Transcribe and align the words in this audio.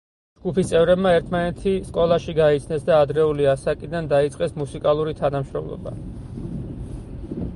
ჯგუფის 0.37 0.69
წევრებმა 0.69 1.09
ერთმანეთი 1.17 1.73
სკოლაში 1.89 2.35
გაიცნეს 2.39 2.87
და 2.87 2.95
ადრეული 3.01 3.47
ასაკიდან 3.53 4.09
დაიწყეს 4.15 4.57
მუსიკალური 4.63 5.13
თანამშრომლობა. 5.21 5.97